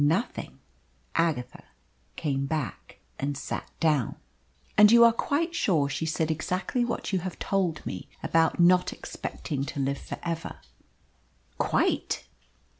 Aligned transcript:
"Nothing." 0.03 0.57
Agatha 1.13 1.61
came 2.15 2.47
back 2.47 2.97
and 3.19 3.37
sat 3.37 3.69
down. 3.79 4.15
"And 4.75 4.91
you 4.91 5.03
are 5.03 5.11
quite 5.11 5.53
sure 5.53 5.89
she 5.89 6.07
said 6.07 6.31
exactly 6.31 6.83
what 6.83 7.13
you 7.13 7.19
have 7.19 7.37
told 7.37 7.85
me, 7.85 8.07
about 8.23 8.59
not 8.59 8.91
expecting 8.91 9.63
to 9.65 9.79
live 9.79 9.99
for 9.99 10.17
ever." 10.23 10.55
"Quite." 11.59 12.25